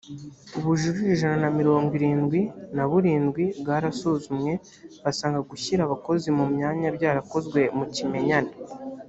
[0.57, 2.39] ubujurire ijana na mirongo irindwi
[2.75, 4.51] na burindwi bwarasuzumwe
[5.03, 8.53] basanga gushyira abakozi mu myanya byarakozwe mu kimenyane